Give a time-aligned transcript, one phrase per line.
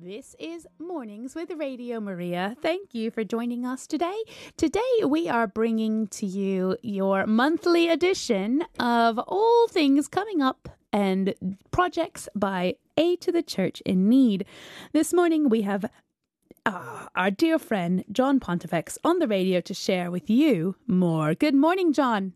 [0.00, 2.54] This is Mornings with Radio Maria.
[2.62, 4.16] Thank you for joining us today.
[4.56, 11.34] Today, we are bringing to you your monthly edition of all things coming up and
[11.72, 14.44] projects by Aid to the Church in Need.
[14.92, 15.90] This morning, we have
[16.64, 21.34] uh, our dear friend John Pontifex on the radio to share with you more.
[21.34, 22.34] Good morning, John.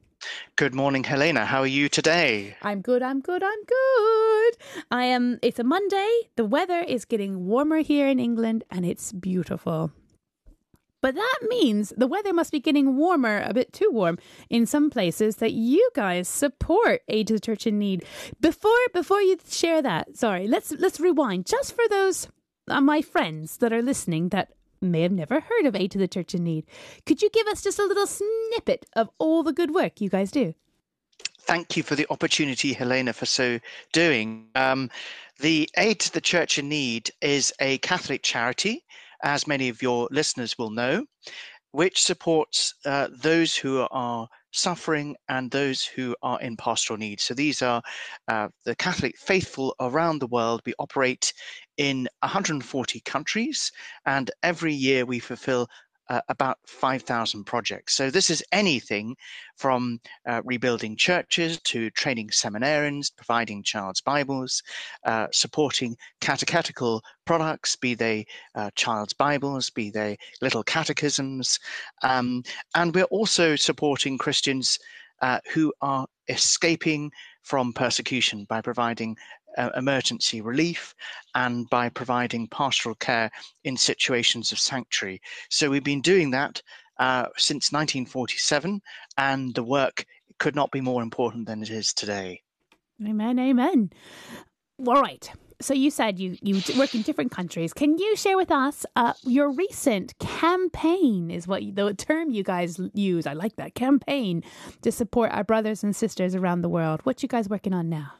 [0.56, 1.47] Good morning, Helena.
[1.47, 2.56] How are you today?
[2.62, 4.56] I'm good, I'm good, I'm good.
[4.91, 6.11] I am it's a Monday.
[6.37, 9.93] The weather is getting warmer here in England and it's beautiful.
[11.00, 14.89] But that means the weather must be getting warmer, a bit too warm in some
[14.89, 18.05] places that you guys support Aid to the Church in Need.
[18.41, 22.28] Before before you share that, sorry, let's let's rewind just for those
[22.69, 26.08] uh, my friends that are listening that may have never heard of Aid to the
[26.08, 26.66] Church in Need.
[27.06, 30.30] Could you give us just a little snippet of all the good work you guys
[30.30, 30.55] do?
[31.41, 33.58] Thank you for the opportunity, Helena, for so
[33.92, 34.47] doing.
[34.55, 34.91] Um,
[35.41, 38.84] the Aid to the Church in Need is a Catholic charity,
[39.22, 41.05] as many of your listeners will know,
[41.72, 47.20] which supports uh, those who are suffering and those who are in pastoral need.
[47.20, 47.83] So these are
[48.28, 50.60] uh, the Catholic faithful around the world.
[50.64, 51.33] We operate
[51.77, 53.73] in 140 countries,
[54.06, 55.69] and every year we fulfill
[56.09, 57.94] uh, about 5,000 projects.
[57.94, 59.16] So this is anything
[59.56, 64.62] from uh, rebuilding churches to training seminarians, providing child's Bibles,
[65.05, 71.59] uh, supporting catechetical products, be they uh, child's Bibles, be they little catechisms.
[72.03, 72.43] Um,
[72.75, 74.78] and we're also supporting Christians
[75.22, 77.11] uh, who are escaping
[77.43, 79.16] from persecution by providing
[79.58, 80.94] uh, emergency relief
[81.34, 83.30] and by providing pastoral care
[83.64, 85.20] in situations of sanctuary.
[85.50, 86.62] So we've been doing that
[86.98, 88.80] uh, since 1947,
[89.18, 90.04] and the work
[90.38, 92.42] could not be more important than it is today.
[93.04, 93.90] Amen, amen.
[94.86, 95.30] All right.
[95.60, 97.72] So you said you you work in different countries.
[97.72, 101.30] Can you share with us uh, your recent campaign?
[101.30, 103.26] Is what you, the term you guys use?
[103.28, 104.42] I like that campaign
[104.82, 107.00] to support our brothers and sisters around the world.
[107.04, 108.14] What you guys working on now?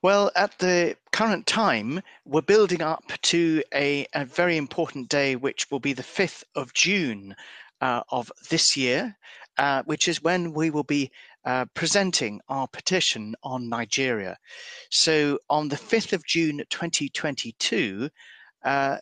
[0.00, 5.68] Well, at the current time, we're building up to a, a very important day, which
[5.72, 7.34] will be the 5th of June
[7.80, 9.16] uh, of this year,
[9.56, 11.10] uh, which is when we will be
[11.44, 14.38] uh, presenting our petition on Nigeria.
[14.90, 18.08] So on the 5th of June 2022,
[18.64, 18.98] uh,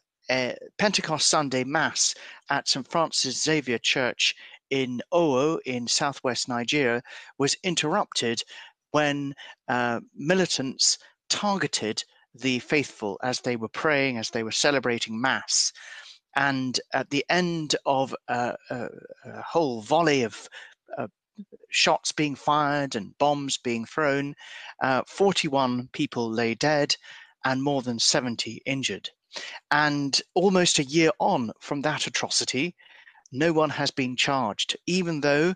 [0.78, 2.14] Pentecost Sunday Mass
[2.48, 2.88] at St.
[2.88, 4.34] Francis Xavier Church
[4.70, 7.02] in Owo in southwest Nigeria
[7.38, 8.42] was interrupted
[8.90, 9.34] when
[9.68, 10.98] uh, militants
[11.28, 12.02] targeted
[12.34, 15.72] the faithful as they were praying, as they were celebrating Mass.
[16.36, 18.88] And at the end of a, a,
[19.24, 20.48] a whole volley of
[20.98, 21.06] uh,
[21.70, 24.34] shots being fired and bombs being thrown,
[24.82, 26.96] uh, 41 people lay dead
[27.44, 29.10] and more than 70 injured.
[29.70, 32.74] And almost a year on from that atrocity,
[33.32, 35.54] no one has been charged, even though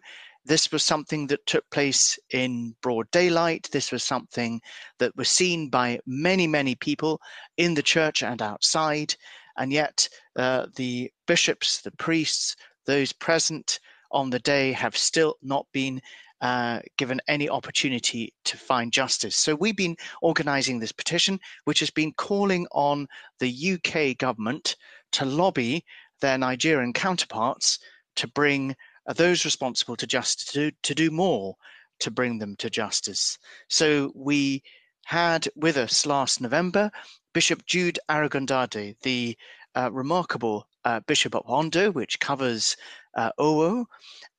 [0.50, 3.68] this was something that took place in broad daylight.
[3.70, 4.60] This was something
[4.98, 7.20] that was seen by many, many people
[7.56, 9.14] in the church and outside.
[9.58, 13.78] And yet, uh, the bishops, the priests, those present
[14.10, 16.02] on the day have still not been
[16.40, 19.36] uh, given any opportunity to find justice.
[19.36, 23.06] So we've been organizing this petition, which has been calling on
[23.38, 24.74] the UK government
[25.12, 25.84] to lobby
[26.20, 27.78] their Nigerian counterparts
[28.16, 28.74] to bring
[29.10, 31.56] are those responsible to justice to, to do more
[31.98, 33.36] to bring them to justice.
[33.68, 34.62] So we
[35.04, 36.92] had with us last November
[37.34, 39.36] Bishop Jude Arogundade, the
[39.74, 42.76] uh, remarkable uh, Bishop of Ondo, which covers
[43.16, 43.84] uh, Owo,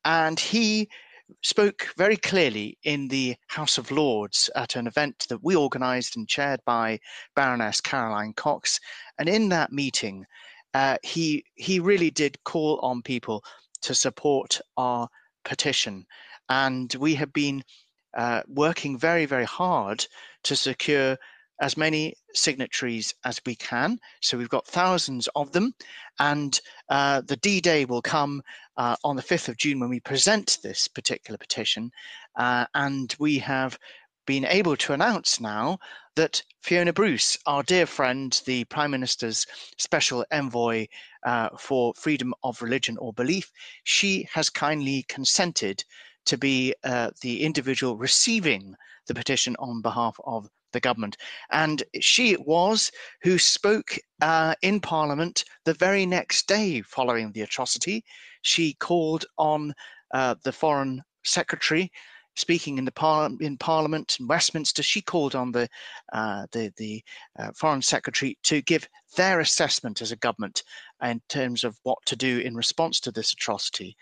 [0.06, 0.88] and he
[1.42, 6.30] spoke very clearly in the House of Lords at an event that we organized and
[6.30, 7.00] chaired by
[7.36, 8.80] Baroness Caroline Cox.
[9.20, 10.26] And in that meeting,
[10.74, 13.44] uh, he he really did call on people
[13.82, 15.08] to support our
[15.44, 16.06] petition.
[16.50, 17.64] And we have been
[18.16, 20.06] uh, working very, very hard
[20.44, 21.18] to secure
[21.62, 24.00] as many signatories as we can.
[24.22, 25.74] So we've got thousands of them.
[26.20, 28.42] And uh, the D Day will come
[28.78, 31.92] uh, on the 5th of June when we present this particular petition.
[32.36, 33.78] Uh, and we have
[34.26, 35.78] been able to announce now
[36.16, 39.46] that Fiona Bruce, our dear friend, the Prime Minister's
[39.78, 40.88] special envoy
[41.26, 43.52] uh, for freedom of religion or belief,
[43.84, 45.84] she has kindly consented
[46.26, 48.76] to be uh, the individual receiving
[49.08, 51.18] the petition on behalf of the government.
[51.52, 52.92] And she it was
[53.24, 58.04] who spoke uh, in Parliament the very next day following the atrocity.
[58.42, 59.74] She called on
[60.14, 61.92] uh, the Foreign Secretary.
[62.42, 65.70] Speaking in the par- in Parliament in Westminster, she called on the
[66.12, 67.04] uh, the the
[67.38, 70.64] uh, Foreign Secretary to give their assessment as a government
[71.04, 73.96] in terms of what to do in response to this atrocity.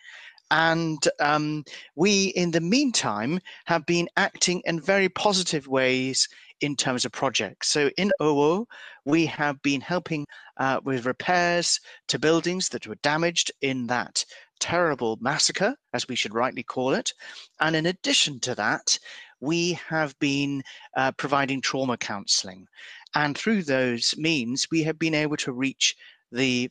[0.51, 1.65] And um,
[1.95, 6.25] we, in the meantime, have been acting in very positive ways
[6.61, 7.67] in terms of projects.
[7.67, 8.65] So in Owo,
[9.03, 10.25] we have been helping
[10.57, 14.23] uh, with repairs to buildings that were damaged in that
[14.59, 17.13] terrible massacre, as we should rightly call it.
[17.59, 18.99] And in addition to that,
[19.39, 20.63] we have been
[20.97, 22.67] uh, providing trauma counseling.
[23.15, 25.95] And through those means, we have been able to reach
[26.31, 26.69] the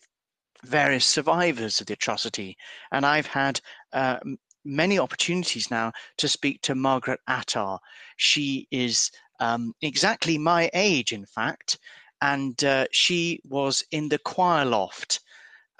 [0.64, 2.56] various survivors of the atrocity.
[2.92, 3.60] And I've had
[3.92, 4.18] uh,
[4.64, 7.78] many opportunities now to speak to Margaret Attah.
[8.16, 9.10] She is
[9.40, 11.78] um, exactly my age, in fact,
[12.20, 15.20] and uh, she was in the choir loft.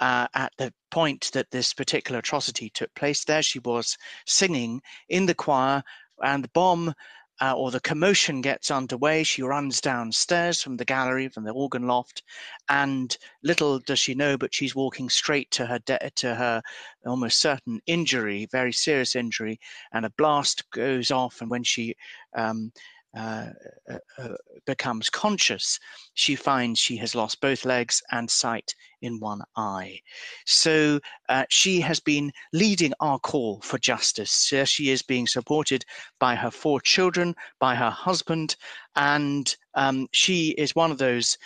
[0.00, 3.97] Uh, at the point that this particular atrocity took place, there she was
[4.27, 5.83] singing in the choir,
[6.23, 6.95] and the bomb
[7.41, 11.87] uh, or the commotion gets underway, she runs downstairs from the gallery, from the organ
[11.87, 12.23] loft,
[12.69, 16.61] and little does she know, but she's walking straight to her de- to her
[17.06, 19.61] almost certain injury, very serious injury,
[19.93, 21.95] and a blast goes off, and when she
[22.37, 22.73] um,
[23.16, 23.46] uh,
[23.90, 24.34] uh, uh,
[24.66, 25.81] becomes conscious,
[26.14, 29.99] she finds she has lost both legs and sight in one eye.
[30.44, 34.52] So uh, she has been leading our call for justice.
[34.66, 35.84] she is being supported
[36.19, 38.56] by her four children, by her husband,
[38.94, 41.38] and um, she is one of those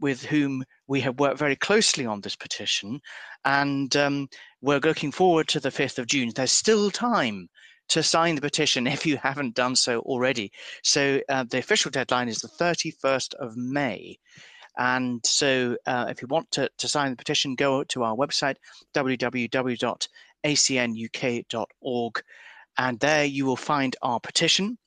[0.00, 3.00] with whom we have worked very closely on this petition.
[3.44, 4.28] And um,
[4.60, 6.30] we're looking forward to the 5th of June.
[6.34, 7.48] There's still time
[7.88, 10.52] to sign the petition if you haven't done so already.
[10.82, 14.18] So uh, the official deadline is the 31st of May.
[14.76, 18.56] And so uh, if you want to, to sign the petition, go to our website,
[18.94, 20.08] www.acnuk.org,
[22.78, 24.78] and there you will find our petition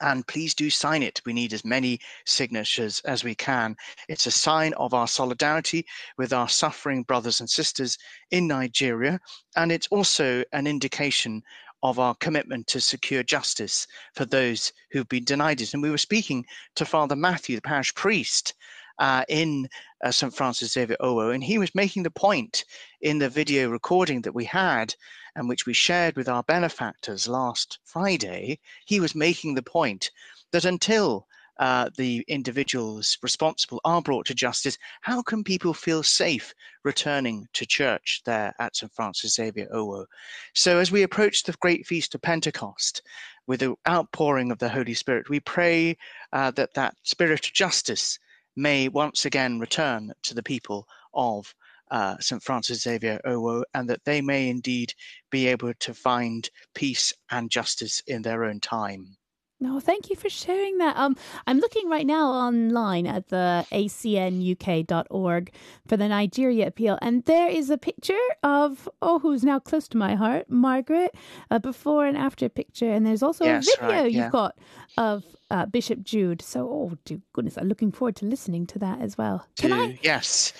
[0.00, 1.20] and please do sign it.
[1.24, 3.76] We need as many signatures as we can.
[4.08, 5.86] It's a sign of our solidarity
[6.16, 7.98] with our suffering brothers and sisters
[8.30, 9.20] in Nigeria,
[9.56, 11.42] and it's also an indication
[11.82, 15.72] of our commitment to secure justice for those who've been denied it.
[15.72, 16.44] And we were speaking
[16.76, 18.54] to Father Matthew, the parish priest,
[18.98, 19.66] uh, in
[20.04, 20.34] uh, St.
[20.34, 22.64] Francis Xavier Owo, and he was making the point
[23.00, 24.94] in the video recording that we had
[25.34, 28.58] and which we shared with our benefactors last Friday.
[28.84, 30.10] He was making the point
[30.52, 31.26] that until
[31.60, 36.54] uh, the individuals responsible are brought to justice, how can people feel safe
[36.84, 38.90] returning to church there at St.
[38.94, 40.06] Francis Xavier Owo?
[40.54, 43.02] So, as we approach the great feast of Pentecost,
[43.46, 45.96] with the outpouring of the Holy Spirit, we pray
[46.32, 48.18] uh, that that spirit of justice
[48.56, 51.54] may once again return to the people of
[51.90, 52.42] uh, St.
[52.42, 54.94] Francis Xavier Owo, and that they may indeed
[55.30, 59.16] be able to find peace and justice in their own time.
[59.62, 60.96] No, thank you for sharing that.
[60.96, 65.52] Um, I'm looking right now online at the acnuk.org
[65.86, 69.98] for the Nigeria appeal, and there is a picture of oh, who's now close to
[69.98, 71.14] my heart, Margaret,
[71.50, 74.22] a before and after picture, and there's also yes, a video right, yeah.
[74.22, 74.56] you've got
[74.96, 76.40] of uh, Bishop Jude.
[76.40, 79.46] So, oh, dear goodness, I'm looking forward to listening to that as well.
[79.58, 79.98] Can I?
[80.02, 80.54] Yes,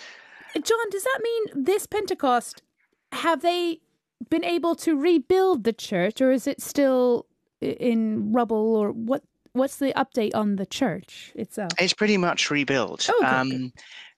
[0.55, 0.91] John.
[0.91, 2.63] Does that mean this Pentecost
[3.13, 3.81] have they
[4.29, 7.25] been able to rebuild the church, or is it still
[7.61, 13.09] in rubble or what what's the update on the church itself it's pretty much rebuilt
[13.13, 13.73] oh, um,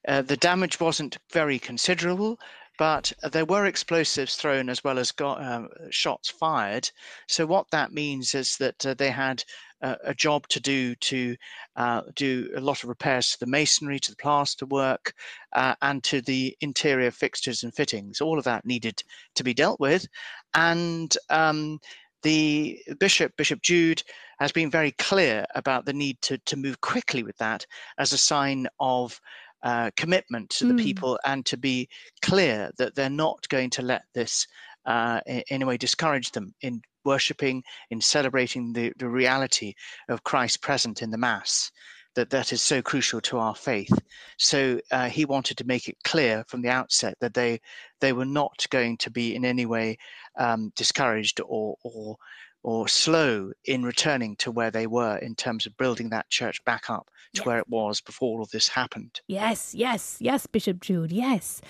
[0.08, 2.38] uh, the damage wasn't very considerable
[2.78, 6.90] but there were explosives thrown as well as got, uh, shots fired.
[7.28, 9.44] So what that means is that uh, they had
[9.82, 11.36] a job to do to
[11.76, 15.12] uh, do a lot of repairs to the masonry, to the plaster work,
[15.54, 18.20] uh, and to the interior fixtures and fittings.
[18.20, 19.02] All of that needed
[19.34, 20.06] to be dealt with,
[20.54, 21.80] and um,
[22.22, 24.02] the bishop, Bishop Jude,
[24.38, 27.66] has been very clear about the need to, to move quickly with that
[27.98, 29.20] as a sign of
[29.62, 30.82] uh, commitment to the mm.
[30.82, 31.88] people and to be
[32.20, 34.46] clear that they're not going to let this
[34.86, 39.74] uh, in, in, a way discourage them in worshipping, in celebrating the, the reality
[40.08, 41.70] of Christ present in the Mass,
[42.14, 43.92] that that is so crucial to our faith.
[44.38, 47.60] So uh, he wanted to make it clear from the outset that they
[48.00, 49.98] they were not going to be in any way
[50.38, 52.16] um, discouraged or or
[52.62, 56.88] or slow in returning to where they were in terms of building that church back
[56.88, 57.46] up to Yes.
[57.46, 59.20] where it was before all of this happened.
[59.26, 61.60] Yes, yes, yes, Bishop Jude, yes.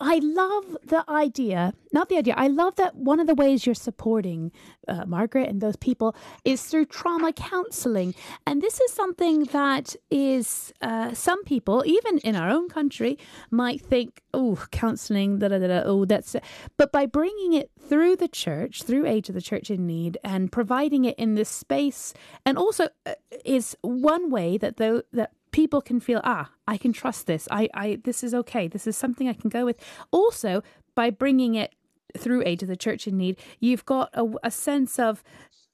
[0.00, 3.76] I love the idea, not the idea, I love that one of the ways you're
[3.76, 4.50] supporting
[4.88, 8.14] uh, Margaret and those people is through trauma counseling.
[8.46, 13.16] And this is something that is, uh, some people, even in our own country,
[13.50, 16.34] might think, oh, counseling, da da da oh, that's.
[16.76, 20.50] But by bringing it through the church, through Aid to the Church in Need, and
[20.50, 22.12] providing it in this space,
[22.44, 23.14] and also uh,
[23.44, 27.46] is one way that though that people can feel ah i can trust this.
[27.50, 28.66] I i this is okay.
[28.66, 29.78] This is something i can go with.
[30.10, 30.62] Also
[30.96, 31.74] by bringing it
[32.18, 35.24] through aid to the church in need you've got a, a sense of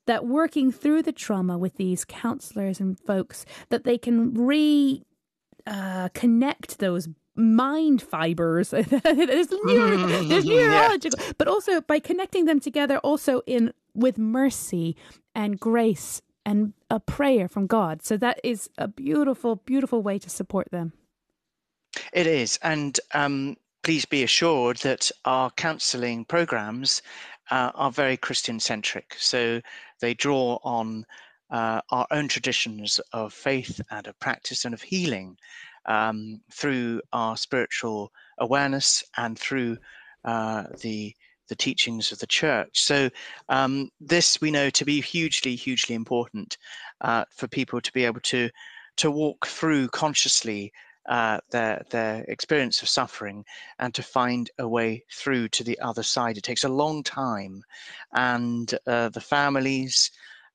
[0.07, 5.03] that working through the trauma with these counselors and folks that they can re
[5.67, 8.71] uh, connect those mind fibers.
[8.71, 14.97] There's, neuro, there's neurological but also by connecting them together also in with mercy
[15.35, 18.03] and grace and a prayer from God.
[18.03, 20.93] So that is a beautiful, beautiful way to support them.
[22.13, 27.03] It is, and um, please be assured that our counselling programs
[27.51, 29.17] uh, are very Christian centric.
[29.19, 29.61] So
[30.01, 31.05] they draw on
[31.51, 35.37] uh, our own traditions of faith and of practice and of healing
[35.87, 39.79] um, through our spiritual awareness and through
[40.25, 41.15] uh, the
[41.51, 42.81] the teachings of the church.
[42.81, 43.11] So
[43.51, 46.57] um, this we know to be hugely, hugely important
[47.03, 48.49] uh, for people to be able to
[48.97, 50.73] to walk through consciously
[51.09, 53.45] uh, their their experience of suffering
[53.79, 56.39] and to find a way through to the other side.
[56.39, 57.63] It takes a long time,
[58.15, 60.11] and uh, the families.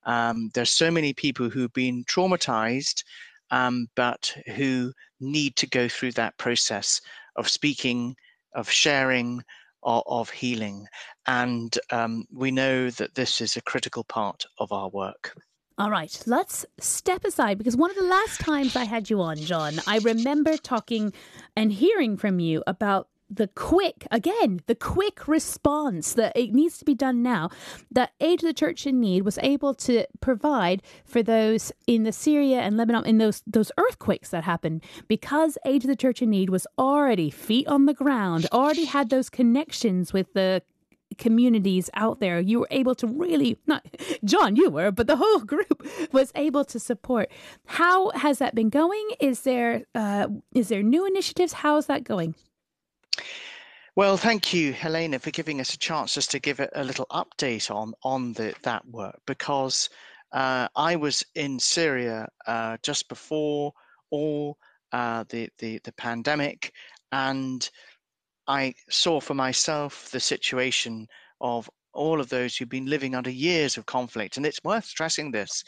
[0.08, 3.04] Um, there's so many people who've been traumatized,
[3.50, 7.02] um, but who need to go through that process
[7.36, 8.16] of speaking,
[8.54, 9.44] of sharing,
[9.86, 10.88] of, of healing,
[11.28, 15.36] and um, we know that this is a critical part of our work.
[15.78, 19.36] All right, let's step aside because one of the last times I had you on,
[19.38, 21.12] John, I remember talking
[21.58, 26.86] and hearing from you about the quick, again, the quick response that it needs to
[26.86, 27.50] be done now
[27.92, 32.12] that Aid to the Church in Need was able to provide for those in the
[32.12, 36.30] Syria and Lebanon, in those, those earthquakes that happened, because Aid to the Church in
[36.30, 40.62] Need was already feet on the ground, already had those connections with the
[41.18, 43.86] communities out there you were able to really not
[44.26, 47.30] john you were but the whole group was able to support.
[47.66, 49.10] How has that been going?
[49.20, 51.54] Is there uh, is there new initiatives?
[51.54, 52.36] How's that going
[53.96, 57.06] Well, thank you, Helena, for giving us a chance just to give a, a little
[57.12, 59.90] update on on the, that work because
[60.34, 63.72] uh, I was in Syria uh, just before
[64.12, 64.58] all
[64.92, 66.74] uh, the, the the pandemic,
[67.14, 67.70] and
[68.48, 71.08] I saw for myself the situation
[71.40, 75.32] of all of those who've been living under years of conflict, and it's worth stressing
[75.32, 75.64] this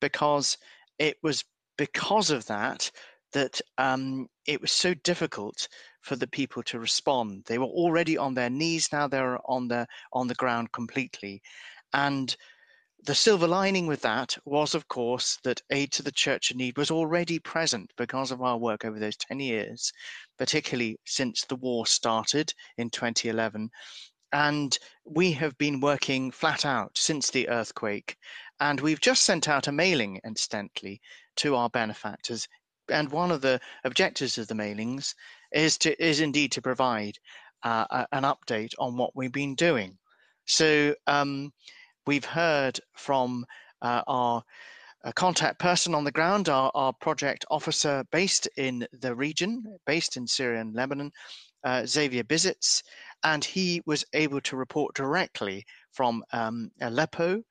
[0.00, 0.56] because
[1.00, 1.44] it was
[1.76, 2.90] because of that
[3.32, 5.68] that um, it was so difficult
[6.02, 7.44] for the people to respond.
[7.46, 11.42] They were already on their knees, now they're on the on the ground completely.
[11.92, 12.36] And
[13.04, 16.78] the silver lining with that was, of course, that aid to the church in need
[16.78, 19.92] was already present because of our work over those 10 years,
[20.38, 23.70] particularly since the war started in 2011.
[24.32, 28.16] And we have been working flat out since the earthquake.
[28.60, 31.00] And we've just sent out a mailing, incidentally,
[31.36, 32.46] to our benefactors.
[32.88, 35.12] And one of the objectives of the mailings
[35.54, 37.18] is to is indeed to provide
[37.62, 39.98] uh, a- an update on what we've been doing.
[40.46, 41.52] So um,
[42.06, 43.44] we've heard from
[43.80, 44.42] uh, our
[45.04, 50.16] uh, contact person on the ground, our, our project officer based in the region, based
[50.16, 51.10] in Syria and Lebanon,
[51.64, 52.82] uh, Xavier Bisits,
[53.24, 57.42] and he was able to report directly from um, Aleppo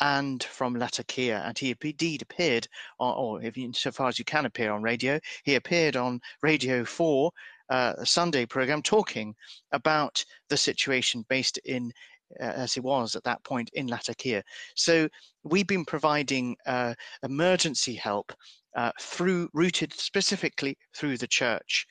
[0.00, 2.66] and from Latakia, and he indeed appeared,
[2.98, 3.56] on, or if
[3.94, 7.30] far as you can appear on radio, he appeared on Radio 4,
[7.70, 9.34] uh, a Sunday program, talking
[9.72, 11.92] about the situation based in
[12.40, 14.42] uh, as it was at that point in Latakia.
[14.74, 15.08] So
[15.44, 18.32] we've been providing uh, emergency help
[18.76, 21.86] uh, through routed specifically through the church.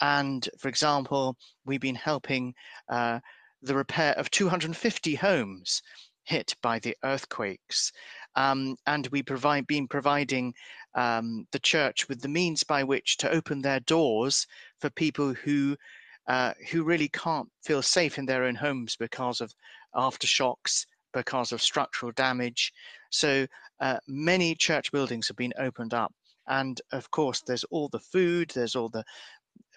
[0.00, 2.54] And for example, we've been helping
[2.90, 3.20] uh,
[3.62, 5.82] the repair of 250 homes
[6.26, 7.92] hit by the earthquakes.
[8.34, 10.52] Um, and we provide been providing
[10.94, 14.46] um, the church with the means by which to open their doors
[14.80, 15.76] for people who
[16.28, 19.54] uh, who really can't feel safe in their own homes because of
[19.94, 22.72] aftershocks, because of structural damage.
[23.10, 23.46] So
[23.80, 26.12] uh, many church buildings have been opened up.
[26.48, 29.04] And of course, there's all the food, there's all the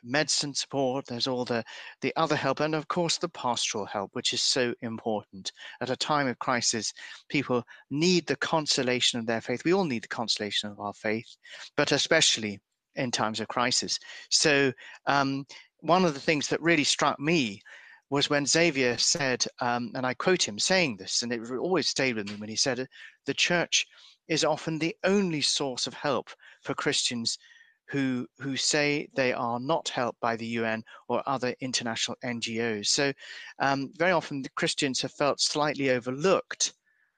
[0.03, 1.63] medicine support, there's all the,
[2.01, 5.51] the other help, and of course the pastoral help, which is so important.
[5.82, 6.94] At a time of crisis,
[7.29, 9.63] people need the consolation of their faith.
[9.65, 11.36] We all need the consolation of our faith,
[11.75, 12.60] but especially
[12.96, 14.00] in times of crisis.
[14.29, 14.74] So,
[15.06, 15.46] um,
[15.82, 17.62] one of the things that really struck me
[18.10, 22.15] was when Xavier said, um, and I quote him saying this, and it always stayed
[22.15, 22.86] with me when he said
[23.25, 23.86] the church
[24.27, 26.29] is often the only source of help
[26.62, 27.38] for Christians
[27.89, 32.88] who who say they are not helped by the UN or other international NGOs.
[32.88, 33.12] So
[33.60, 36.74] um, very often the Christians have felt slightly overlooked,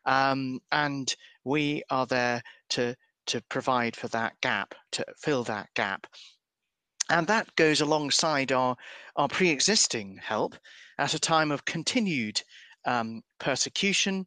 [0.06, 1.13] um, and
[1.44, 2.96] we are there to
[3.28, 6.08] to provide for that gap, to fill that gap.
[7.10, 8.75] And that goes alongside our,
[9.16, 10.56] our pre existing help
[10.98, 12.42] at a time of continued
[12.86, 14.25] um, persecution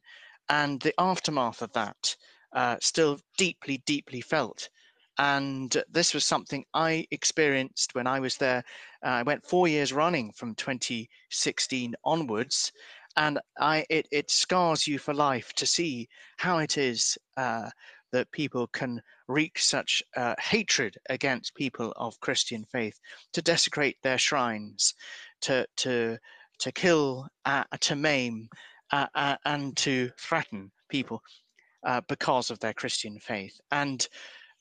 [0.49, 2.17] and the aftermath of that
[2.53, 4.69] uh, still deeply, deeply felt.
[5.18, 8.64] And this was something I experienced when I was there.
[9.04, 12.73] Uh, I went four years running from 2016 onwards,
[13.16, 17.71] and I it, it scars you for life to see how it is uh,
[18.12, 22.99] that people can wreak such uh, hatred against people of Christian faith,
[23.35, 24.94] to desecrate their shrines,
[25.42, 26.18] to to
[26.59, 28.49] to kill, uh, to maim,
[28.90, 31.23] uh, uh and to threaten people
[32.09, 33.61] because of their Christian faith.
[33.71, 34.09] And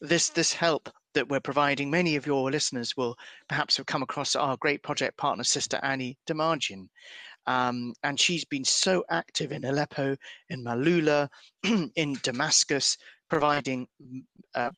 [0.02, 3.16] this this help that we're providing, many of your listeners will
[3.48, 6.88] perhaps have come across our great project partner, Sister Annie Demerjian.
[7.46, 10.16] Um, and she's been so active in Aleppo,
[10.50, 11.28] in Malula,
[11.96, 12.98] in Damascus,
[13.30, 13.88] providing
[14.56, 14.72] uh,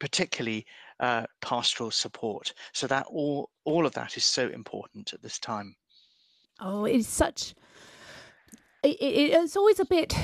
[0.00, 0.64] particularly
[1.00, 2.52] uh, pastoral support.
[2.72, 5.74] So that all all of that is so important at this time.
[6.60, 7.54] Oh, it's such.
[8.82, 10.14] It, it, it's always a bit.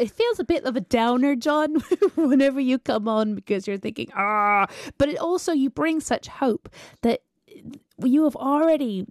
[0.00, 1.74] It feels a bit of a downer, John,
[2.14, 4.66] whenever you come on because you're thinking, ah,
[4.98, 6.68] but it also you bring such hope
[7.02, 7.20] that
[8.02, 9.06] you have already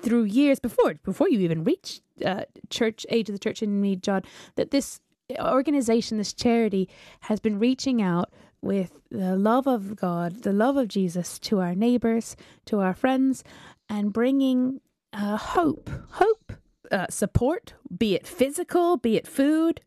[0.00, 4.02] through years before before you even reach uh, church aid to the church in need
[4.02, 4.20] john
[4.56, 5.00] that this
[5.38, 6.88] organization, this charity,
[7.20, 11.74] has been reaching out with the love of God, the love of Jesus to our
[11.74, 13.44] neighbors, to our friends,
[13.88, 14.80] and bringing
[15.12, 16.52] uh, hope, hope,
[16.90, 19.80] uh, support, be it physical, be it food,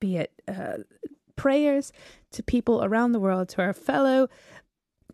[0.00, 0.78] be it uh,
[1.36, 1.92] prayers
[2.32, 4.28] to people around the world, to our fellow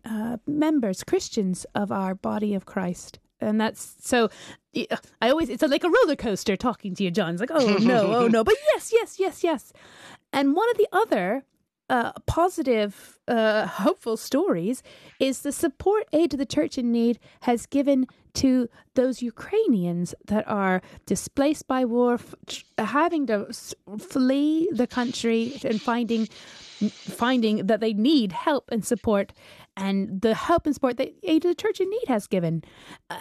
[0.05, 3.19] uh, members, Christians of our body of Christ.
[3.39, 4.29] And that's so
[5.21, 7.33] i always it's like a roller coaster talking to you john.
[7.33, 8.43] It's like oh no oh no.
[8.49, 9.73] But yes yes yes yes.
[10.33, 11.43] And one of the other
[11.89, 14.83] uh, positive uh, hopeful stories
[15.19, 20.47] is the support aid to the church in need has given to those ukrainians that
[20.47, 22.35] are displaced by war f-
[22.77, 23.47] having to
[23.97, 26.27] flee the country and finding
[26.77, 29.33] finding that they need help and support
[29.75, 32.63] and the help and support that Aid to the Church in Need has given.
[33.09, 33.19] Uh,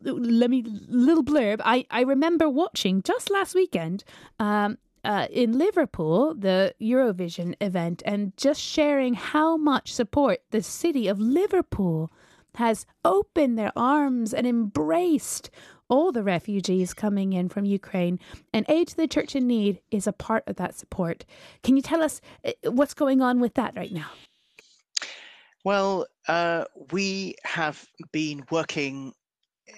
[0.00, 1.60] let me little blurb.
[1.64, 4.04] I I remember watching just last weekend.
[4.40, 11.08] Um, uh, in Liverpool, the Eurovision event, and just sharing how much support the city
[11.08, 12.10] of Liverpool
[12.56, 15.50] has opened their arms and embraced
[15.88, 18.18] all the refugees coming in from Ukraine.
[18.52, 21.24] And Aid to the Church in Need is a part of that support.
[21.62, 24.10] Can you tell us uh, what's going on with that right now?
[25.64, 29.12] Well, uh, we have been working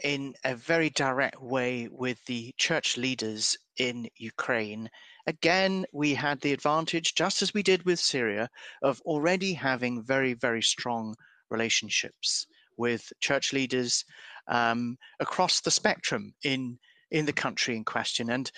[0.03, 4.89] in a very direct way with the church leaders in Ukraine.
[5.27, 8.51] Again, we had the advantage, just as we did with Syria,
[8.83, 11.15] of already having very, very strong
[11.51, 14.05] relationships with church leaders
[14.49, 16.79] um, across the spectrum in
[17.11, 18.51] in the country in question, and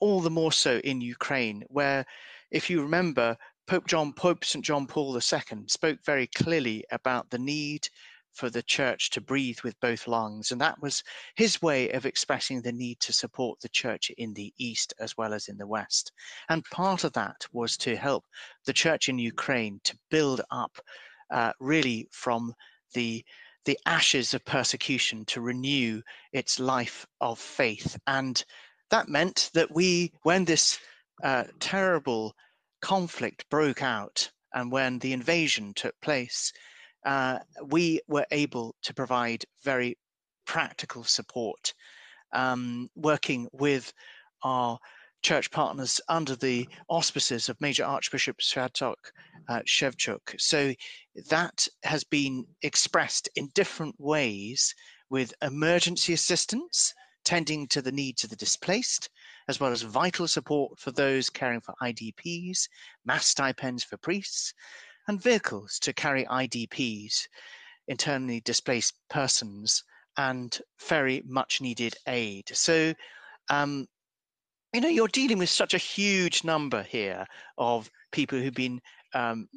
[0.00, 2.04] all the more so in Ukraine, where,
[2.50, 4.64] if you remember, Pope John, Pope St.
[4.64, 7.88] John Paul II spoke very clearly about the need
[8.36, 10.52] for the church to breathe with both lungs.
[10.52, 11.02] And that was
[11.34, 15.32] his way of expressing the need to support the church in the East as well
[15.32, 16.12] as in the West.
[16.48, 18.24] And part of that was to help
[18.66, 20.78] the church in Ukraine to build up
[21.30, 22.54] uh, really from
[22.94, 23.24] the
[23.64, 26.00] the ashes of persecution to renew
[26.32, 27.98] its life of faith.
[28.06, 28.44] And
[28.90, 30.78] that meant that we, when this
[31.24, 32.36] uh, terrible
[32.80, 36.52] conflict broke out and when the invasion took place,
[37.06, 39.96] uh, we were able to provide very
[40.44, 41.72] practical support,
[42.32, 43.92] um, working with
[44.42, 44.78] our
[45.22, 48.96] church partners under the auspices of Major Archbishop Sviatok
[49.48, 50.38] uh, Shevchuk.
[50.38, 50.74] So
[51.30, 54.74] that has been expressed in different ways
[55.08, 56.92] with emergency assistance,
[57.24, 59.08] tending to the needs of the displaced,
[59.48, 62.68] as well as vital support for those caring for IDPs,
[63.04, 64.52] mass stipends for priests,
[65.08, 67.26] and vehicles to carry IDPs,
[67.88, 69.82] internally displaced persons,
[70.16, 72.48] and very much needed aid.
[72.52, 72.94] So,
[73.50, 73.86] um,
[74.72, 77.26] you know, you're dealing with such a huge number here
[77.58, 78.80] of people who've been
[79.14, 79.48] um,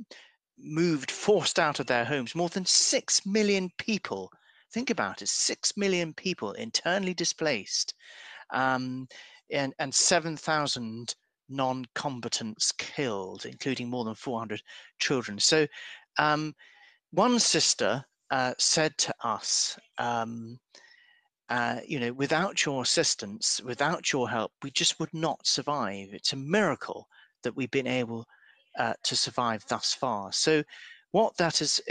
[0.57, 2.35] moved, forced out of their homes.
[2.35, 4.31] More than 6 million people.
[4.71, 7.95] Think about it 6 million people internally displaced,
[8.51, 9.07] um,
[9.51, 11.15] and, and 7,000
[11.49, 14.61] non combatants killed, including more than 400
[14.99, 15.39] children.
[15.39, 15.67] So,
[16.17, 16.53] um,
[17.11, 20.59] one sister uh, said to us, um,
[21.49, 26.09] uh, you know, without your assistance, without your help, we just would not survive.
[26.13, 27.07] It's a miracle
[27.43, 28.25] that we've been able
[28.77, 30.31] uh, to survive thus far.
[30.31, 30.63] So,
[31.11, 31.81] what that is,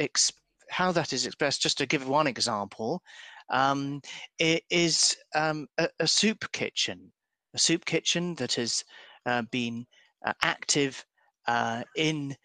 [0.70, 3.02] how that is expressed, just to give one example,
[3.50, 4.00] um,
[4.38, 7.10] is um, a, a, soup kitchen,
[7.54, 8.84] a soup kitchen that uh,
[9.50, 9.86] been
[10.24, 11.04] uh, active
[11.46, 12.36] uh, in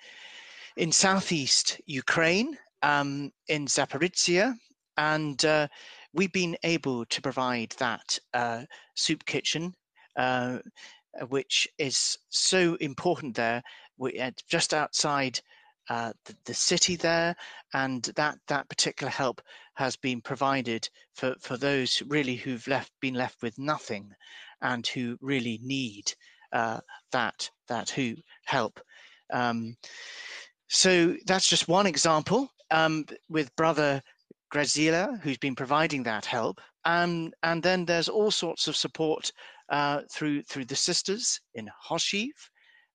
[0.76, 4.56] in southeast Ukraine, um, in Zaporizhia,
[4.98, 5.68] and uh,
[6.14, 8.64] we've been able to provide that uh,
[8.96, 9.74] soup kitchen,
[10.16, 10.60] uh,
[11.30, 13.62] which is so important there.
[13.98, 15.40] We, uh, just outside
[15.90, 17.36] uh, the, the, city there,
[17.74, 19.42] and that that particular help
[19.76, 24.12] has been provided for for those really who've left been left with nothing,
[24.62, 26.14] and who really need
[26.54, 26.80] uh,
[27.12, 28.80] that that who help.
[29.32, 29.76] Um,
[30.70, 34.02] so that's just one example um, with brother
[34.54, 36.62] Grazila, who's been providing that help.
[36.86, 39.32] Um, and then there's all sorts of support
[39.70, 42.32] uh, through through the sisters in Hoshiv,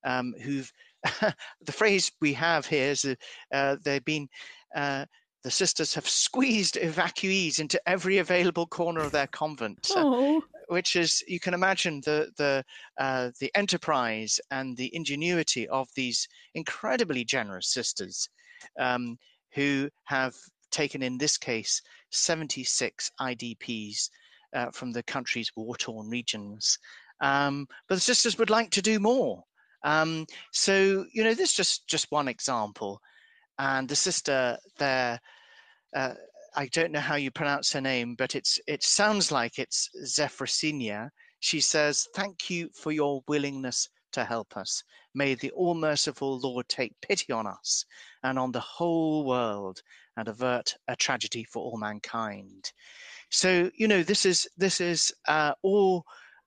[0.04, 0.70] um, who've
[1.62, 3.16] the phrase we have here is
[3.52, 4.28] uh, they've been
[4.76, 5.04] uh,
[5.44, 10.42] the sisters have squeezed evacuees into every available corner of their convent, oh.
[10.68, 12.64] Which is you can imagine the the
[12.98, 18.28] uh, the enterprise and the ingenuity of these incredibly generous sisters
[18.78, 19.18] um,
[19.54, 20.34] who have
[20.70, 24.10] taken, in this case, 76 IDPs
[24.54, 26.78] uh, from the country's war torn regions.
[27.20, 29.42] Um, but the sisters would like to do more.
[29.84, 33.00] Um, so, you know, this is just, just one example.
[33.58, 35.20] And the sister there,
[35.96, 36.14] uh,
[36.54, 41.10] I don't know how you pronounce her name, but it's it sounds like it's Zephrasinia.
[41.40, 44.82] She says, "Thank you for your willingness to help us.
[45.14, 47.84] May the all merciful Lord take pity on us
[48.22, 49.82] and on the whole world
[50.16, 52.72] and avert a tragedy for all mankind.
[53.30, 56.04] So you know this is this is uh, all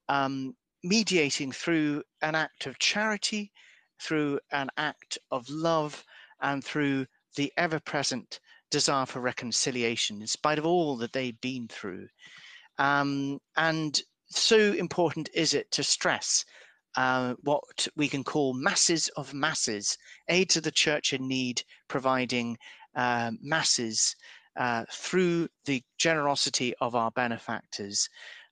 [0.08, 3.52] um, mediating through an act of charity,
[4.00, 6.04] through an act of love,
[6.40, 8.40] and through the ever-present
[8.72, 12.08] desire for reconciliation, in spite of all that they've been through.
[12.78, 16.44] Um, and so important is it to stress
[16.96, 19.96] uh, what we can call masses of masses,
[20.28, 22.58] aid to the church in need, providing
[22.96, 24.14] uh, masses
[24.56, 28.08] uh, through the generosity of our benefactors.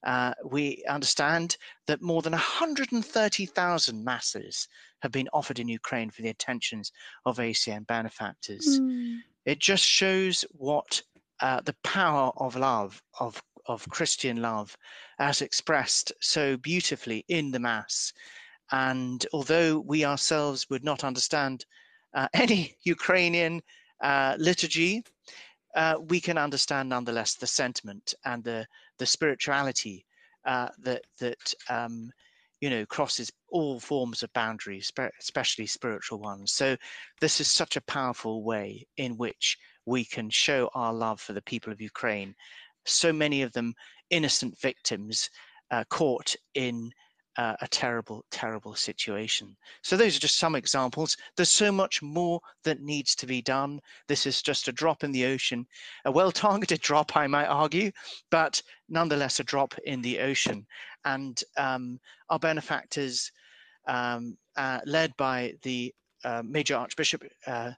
[0.06, 4.66] Uh, we understand that more than 130,000 masses
[5.02, 6.90] have been offered in Ukraine for the attentions
[7.26, 8.80] of ACN benefactors.
[8.80, 9.18] Mm.
[9.44, 11.03] It just shows what
[11.40, 14.76] uh, the power of love, of of Christian love,
[15.18, 18.12] as expressed so beautifully in the Mass.
[18.72, 21.64] And although we ourselves would not understand
[22.14, 23.62] uh, any Ukrainian
[24.03, 25.05] uh, liturgy,
[25.74, 28.66] uh, we can understand nonetheless the sentiment and the
[28.98, 30.05] the spirituality
[30.44, 32.11] uh, that that um,
[32.61, 36.53] you know crosses all forms of boundaries, especially spiritual ones.
[36.53, 36.77] So
[37.20, 41.42] this is such a powerful way in which we can show our love for the
[41.42, 42.35] people of Ukraine.
[42.85, 43.75] So many of them
[44.11, 45.29] innocent victims
[45.70, 46.90] uh, caught in
[47.37, 49.57] uh, a terrible, terrible situation.
[49.83, 51.16] So, those are just some examples.
[51.37, 53.81] There's so much more that needs to be done.
[54.09, 55.66] This is just a drop in the ocean,
[56.05, 57.93] a well targeted drop, I might argue,
[58.31, 60.66] but nonetheless a drop in the ocean.
[61.05, 63.31] And um, our benefactors,
[63.87, 67.73] um, uh, led by the uh, Major Archbishop uh,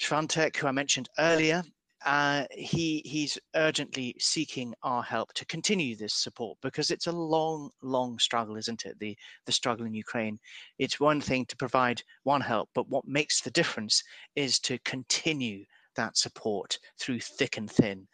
[0.00, 1.62] Svantek, who I mentioned earlier,
[2.04, 7.70] uh, he he's urgently seeking our help to continue this support because it's a long,
[7.82, 8.98] long struggle, isn't it?
[8.98, 10.38] The the struggle in Ukraine.
[10.78, 14.02] It's one thing to provide one help, but what makes the difference
[14.36, 15.64] is to continue
[15.96, 18.06] that support through thick and thin.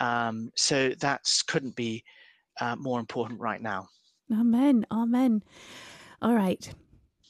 [0.00, 2.04] Um, so that couldn't be
[2.60, 3.88] uh, more important right now.
[4.32, 4.86] Amen.
[4.92, 5.42] Amen.
[6.22, 6.72] All right.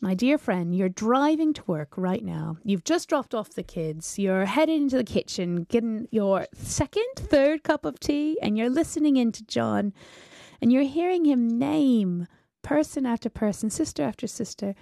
[0.00, 2.58] My dear friend, you're driving to work right now.
[2.62, 4.16] You've just dropped off the kids.
[4.16, 9.16] You're heading into the kitchen, getting your second, third cup of tea, and you're listening
[9.16, 9.92] in to John
[10.61, 12.26] and you're hearing him name
[12.62, 14.74] person after person, sister after sister,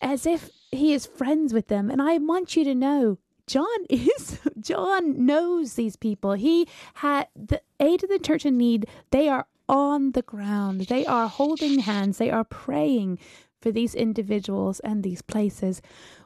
[0.00, 1.90] as if he is friends with them.
[1.90, 6.32] And I want you to know John is John knows these people.
[6.32, 8.86] He had the aid of the church in need.
[9.10, 10.82] They are on the ground.
[10.82, 12.18] They are holding hands.
[12.18, 13.18] They are praying
[13.64, 15.80] for these individuals and these places.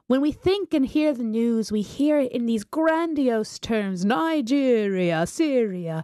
[0.09, 5.25] When we think and hear the news, we hear it in these grandiose terms Nigeria,
[5.25, 6.03] Syria.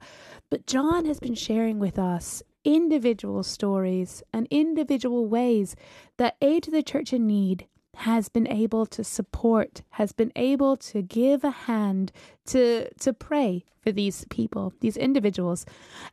[0.49, 5.75] But John has been sharing with us individual stories and individual ways
[6.19, 7.67] that aid to the church in need
[7.97, 12.13] has been able to support, has been able to give a hand
[12.47, 15.67] to to pray for these people, these individuals.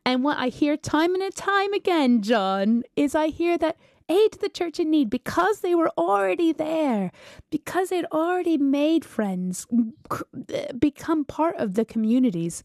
[0.03, 3.77] And what I hear time and time again, John, is I hear that
[4.11, 7.11] aid the church in need because they were already there,
[7.49, 9.65] because they'd already made friends,
[10.09, 12.63] uh, become part of the communities.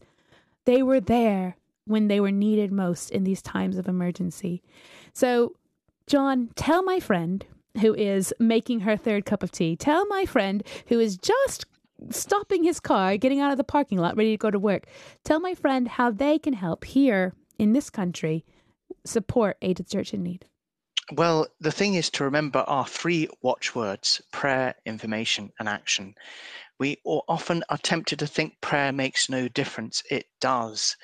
[0.65, 4.61] They were there when they were needed most in these times of emergency.
[5.13, 5.55] So,
[6.05, 7.45] John, tell my friend
[7.81, 11.65] who is making her third cup of tea, tell my friend who is just
[12.09, 14.87] stopping his car, getting out of the parking lot, ready to go to work,
[15.23, 18.45] tell my friend how they can help here in this country
[19.05, 20.45] support Aid to the Church in Need.
[21.13, 26.15] Well, the thing is to remember our three watchwords prayer, information, and action.
[26.79, 30.03] We often are tempted to think prayer makes no difference.
[30.11, 30.97] It does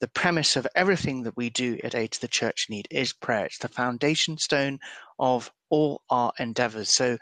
[0.00, 3.44] the premise of everything that we do at Aid to the Church Need is prayer.
[3.44, 4.78] It's the foundation stone
[5.18, 6.88] of all our endeavors.
[6.88, 7.18] So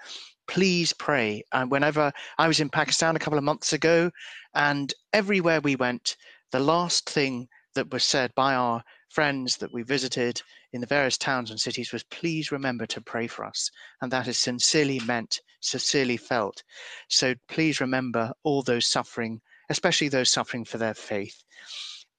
[0.46, 1.42] please pray.
[1.53, 4.12] And whenever I was in Pakistan a couple of months ago,
[4.55, 6.16] and everywhere we went,
[6.53, 10.40] the last thing that was said by our friends that we visited
[10.72, 13.70] in the various towns and cities was please remember to pray for us.
[14.02, 16.62] And that is sincerely meant, sincerely felt.
[17.09, 21.42] So please remember all those suffering, especially those suffering for their faith.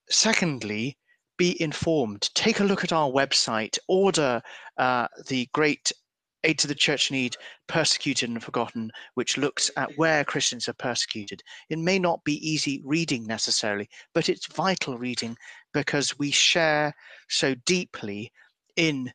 [0.09, 0.97] Secondly,
[1.38, 2.29] be informed.
[2.35, 3.77] Take a look at our website.
[3.88, 4.41] Order
[4.77, 5.91] uh, the great
[6.43, 7.35] Aid to the Church Need
[7.67, 11.43] Persecuted and Forgotten, which looks at where Christians are persecuted.
[11.69, 15.35] It may not be easy reading necessarily, but it's vital reading
[15.73, 16.93] because we share
[17.27, 18.32] so deeply
[18.75, 19.12] in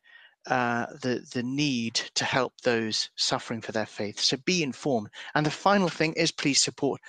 [0.47, 4.19] uh, the the need to help those suffering for their faith.
[4.19, 5.09] So be informed.
[5.33, 7.01] And the final thing is please support.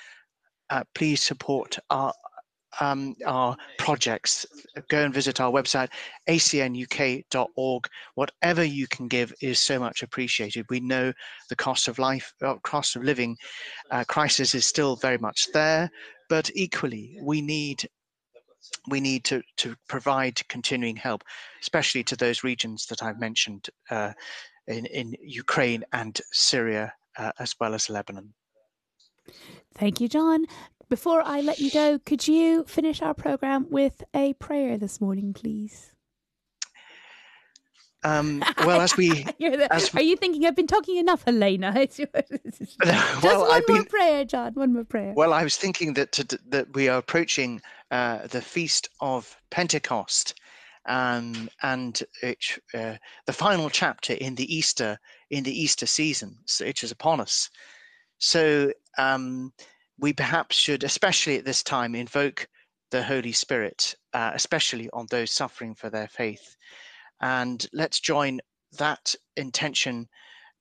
[0.71, 2.13] Uh, please support our
[2.81, 4.47] um, our projects,
[4.89, 5.89] go and visit our website,
[6.29, 7.89] acnuk.org.
[8.15, 10.67] Whatever you can give is so much appreciated.
[10.69, 11.13] We know
[11.49, 13.37] the cost of life, uh, cost of living
[13.91, 15.91] uh, crisis is still very much there,
[16.29, 17.89] but equally we need
[18.89, 21.25] we need to, to provide continuing help,
[21.61, 24.13] especially to those regions that I've mentioned uh,
[24.67, 28.33] in, in Ukraine and Syria, uh, as well as Lebanon.
[29.75, 30.47] Thank you, John.
[30.89, 35.33] Before I let you go, could you finish our program with a prayer this morning,
[35.33, 35.93] please?
[38.05, 39.09] Um, well, as we,
[39.41, 41.87] the, as are you thinking I've been talking enough, Helena?
[41.87, 42.07] Just
[43.23, 44.55] well, one I've more been, prayer, John.
[44.55, 45.13] One more prayer.
[45.17, 50.35] Well, I was thinking that to, that we are approaching uh, the feast of Pentecost,
[50.89, 52.39] um, and it,
[52.75, 52.97] uh,
[53.27, 54.99] the final chapter in the Easter
[55.31, 57.51] in the Easter season, which is upon us.
[58.19, 59.53] So um,
[59.99, 62.47] we perhaps should, especially at this time, invoke
[62.91, 66.57] the Holy Spirit, uh, especially on those suffering for their faith.
[67.21, 68.41] And let's join
[68.79, 70.09] that intention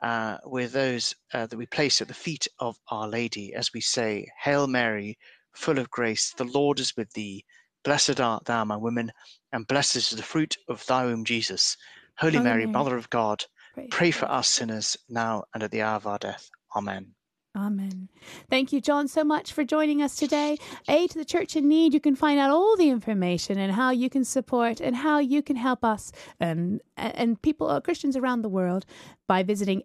[0.02, 3.82] uh, with those uh, that we place at the feet of Our Lady as we
[3.82, 5.18] say, Hail Mary,
[5.56, 7.46] full of grace, the Lord is with thee.
[7.84, 9.12] Blessed art thou among women,
[9.52, 11.78] and blessed is the fruit of thy womb, Jesus.
[12.18, 15.72] Holy, Holy Mary, Mary, Mother of God, pray, pray for us sinners now and at
[15.72, 16.50] the hour of our death.
[16.76, 17.13] Amen.
[17.56, 18.10] Amen.
[18.50, 20.58] Thank you, John, so much for joining us today.
[20.89, 21.94] Aid to the Church in Need.
[21.94, 25.41] You can find out all the information and how you can support and how you
[25.41, 28.86] can help us and and people, uh, Christians around the world,
[29.28, 29.84] by visiting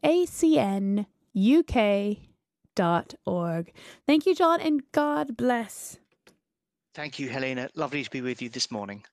[2.76, 3.72] acnuk.org.
[4.06, 5.98] Thank you, John, and God bless.
[6.94, 7.68] Thank you, Helena.
[7.74, 9.04] Lovely to be with you this morning.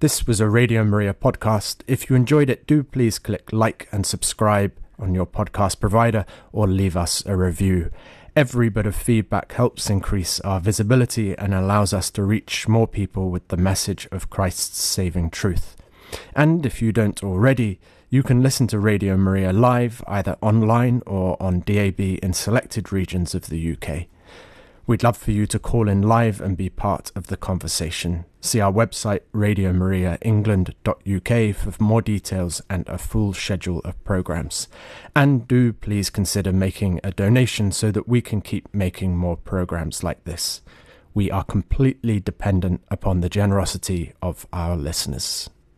[0.00, 1.82] This was a Radio Maria podcast.
[1.86, 6.68] If you enjoyed it, do please click like and subscribe on your podcast provider or
[6.68, 7.90] leave us a review.
[8.36, 13.30] Every bit of feedback helps increase our visibility and allows us to reach more people
[13.30, 15.76] with the message of Christ's saving truth.
[16.34, 17.78] And if you don't already,
[18.10, 23.36] you can listen to Radio Maria live either online or on DAB in selected regions
[23.36, 24.06] of the UK.
[24.84, 28.24] We'd love for you to call in live and be part of the conversation.
[28.44, 34.68] See our website, radiomariaengland.uk, for more details and a full schedule of programmes.
[35.16, 40.04] And do please consider making a donation so that we can keep making more programmes
[40.04, 40.60] like this.
[41.14, 45.48] We are completely dependent upon the generosity of our listeners.